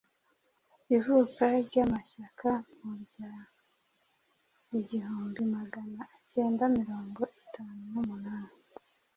ivuka 0.97 1.43
ry'amashyaka 1.67 2.49
mu 2.81 2.91
bya 3.01 3.31
igihumbi 4.79 5.39
Magana 5.55 5.99
acyendamirongo 6.17 7.21
itanu 7.45 7.81
numunani 7.91 8.55